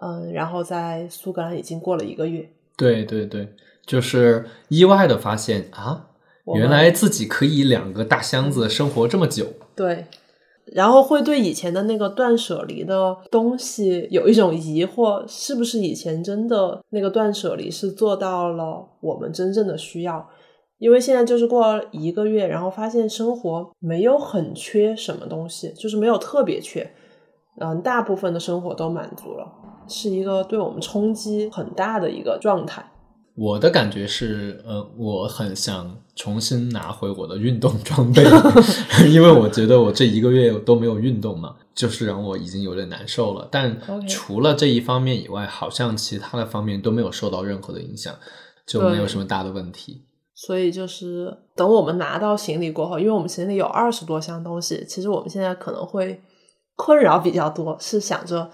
[0.00, 2.48] 嗯，然后在苏格兰已经过了一个月。
[2.76, 3.48] 对对对，
[3.84, 6.06] 就是意外的发现啊，
[6.54, 9.48] 原来自己可以两个大箱子生活这么久。
[9.74, 10.06] 对，
[10.72, 20.28] 然后会对以前的那个断舍离的东西有一种疑惑，是不是以前真的那个断舍离是做到了我们真正的需要？
[20.78, 26.90] 因为现在就是过了一个月，然后发现生活没有很缺什么东西，就是没有特别缺，
[27.60, 29.46] 嗯，大部分的生活都满足了，
[29.86, 32.82] 是一个对我们冲击很大的一个状态。
[33.34, 38.22] 我的感觉是，呃，我很想重新拿回我的运动装备，
[39.10, 43.48] 因为我觉得我这一个月都没有运动嘛，就是让我已经有点难受了。
[43.50, 48.14] 但除了这一方面以外，好像其他的方面都没有受到任何的影响，
[48.66, 50.02] 就没有什么大的问题。
[50.34, 56.20] 所以就是等我们拿到行李过后，因为我们行李有二十多箱东西，其实我们现在可能会
[56.76, 58.50] 困扰比较多，是想着，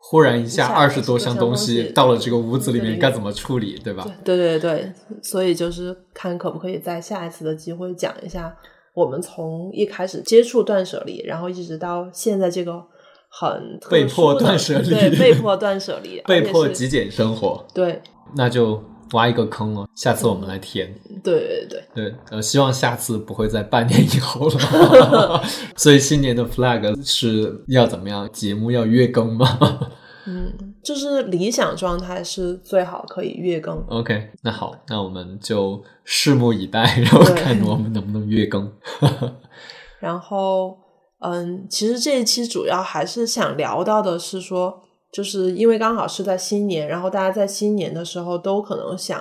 [0.00, 4.06] 忽然一下二十多箱东20多箱东西到了这个屋子里面面该怎么处理，对吧？
[4.24, 4.92] 对对对对，
[5.22, 8.56] 所以就是看可不可以在下一次的机会讲一下，
[8.94, 12.82] 我们从一开始接触断舍离，然后一直到现在这个
[13.28, 18.00] 很被迫断舍离对，被迫断舍离， 被迫极简生活，对
[18.36, 18.82] 那就
[19.12, 20.92] 挖一个坑了，下次我们来填。
[21.22, 21.84] 对对对。
[21.94, 25.42] 对，呃，希望下次不会在半年以后了。
[25.76, 28.28] 所以新年的 flag 是要怎么样？
[28.32, 29.46] 节目要月更吗？
[30.30, 30.52] 嗯，
[30.84, 33.82] 就是理想状态是最好可以月更。
[33.88, 38.70] OK，那好，那我们就拭目以待，然后对看我们能不能月更。
[40.00, 40.76] 然后，
[41.20, 44.82] 嗯，其实这一期主要还是想聊到的是说，
[45.12, 49.20] 就是因为刚好是在新年，然后大家在新年的时候都可能想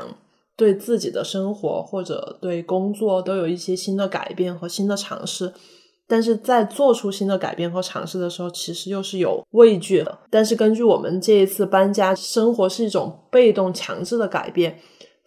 [0.55, 5.53] 对自己的生活或者对工作都有一些新的改变和新的尝试。
[6.09, 10.19] 但是在做出新的改变和尝试的时候，其实又是有畏惧的。
[10.29, 14.79] 但是根据我们这一次搬家，生活是一种被动强制的改变，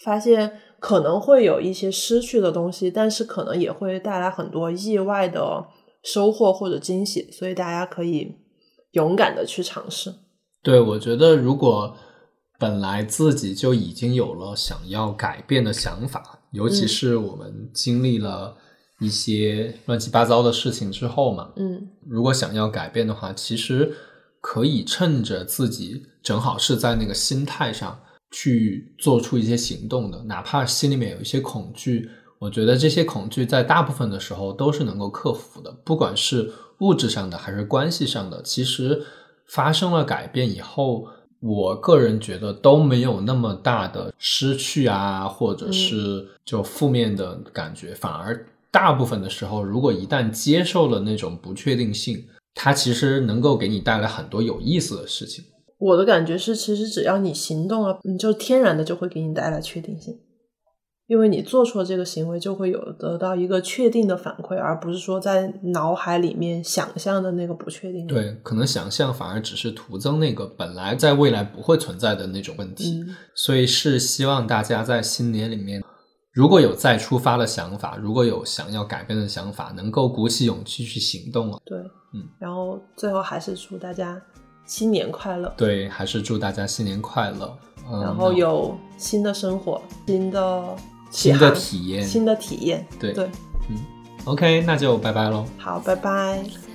[0.03, 5.63] 发现可能会有一些失去的东西，但是可能也会带来很多意外的
[6.03, 8.35] 收获或者惊喜，所以大家可以
[8.93, 10.11] 勇敢的去尝试。
[10.63, 11.97] 对，我觉得如果
[12.59, 16.89] 本来自己就已经有了想要改变的想法，尤其嗯。
[16.89, 18.55] 是我们经历了
[19.01, 21.89] 一些乱七八糟的事情之后嘛，嗯。
[22.07, 23.91] 如果想要改变的话，其实
[24.41, 27.99] 可以趁着自己正好是在那个心态上
[28.31, 39.03] 去做出一些行动的，哪怕心里面有一些恐惧，我觉得这些恐惧在大部分的时候都是能够克服的，不管是物质上的还是关系上的，其实
[39.53, 41.07] 发生了改变以后。
[41.43, 52.23] 我个人觉得都没有那么大的失去啊，或者是就负面的感觉，反而大部分的时候，如果一旦接受了那种不确定性，
[52.55, 55.43] 它其实能够给你带来很多有意思的事情。
[55.79, 60.19] 我的感觉是，其实只要你行动了，你就天然的就会给你带来确定性，
[61.11, 68.07] 因为你做出了这个行为，就会有得到一个确定的反馈，而不是说在脑海里面想象的那个不确定。
[68.07, 73.01] 对，可能想象反而只是徒增那个本来在未来不会存在的那种问题。
[73.01, 75.83] 嗯所以是希望大家在新年里面，
[76.33, 81.59] 如果有再出发的想法，如果有想要改变的想法，能够鼓起勇气去行动了。
[81.65, 81.77] 对，
[82.15, 84.21] 嗯，然后最后还是祝大家
[84.65, 87.59] 新年快乐，对，还是祝大家新年快乐。
[87.91, 90.77] 嗯、然后有新的生活、新的
[91.11, 92.03] 新的体验。
[92.07, 92.87] 新的体验。
[92.99, 93.29] 对对，
[93.69, 93.77] 嗯
[94.25, 95.45] OK，那就拜拜喽。
[95.59, 96.70] 好，拜拜。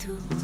[0.00, 0.39] Tour